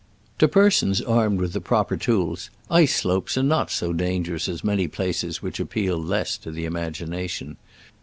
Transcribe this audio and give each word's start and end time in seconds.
To 0.39 0.47
persons 0.47 0.99
armed 0.99 1.39
with 1.39 1.53
the 1.53 1.61
proper 1.61 1.95
tools, 1.95 2.49
ice 2.71 2.95
slopes 2.95 3.37
are 3.37 3.43
not 3.43 3.69
so 3.69 3.93
dangerous 3.93 4.49
as 4.49 4.63
many 4.63 4.87
places 4.87 5.43
which 5.43 5.59
appeal 5.59 5.95
less 6.01 6.39
to 6.39 6.49
the 6.49 6.65
imagination. 6.65 7.57